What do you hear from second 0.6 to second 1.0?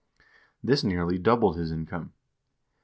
This